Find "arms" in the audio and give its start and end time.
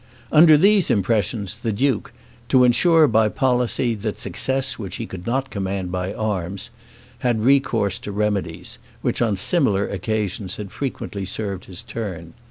6.11-6.71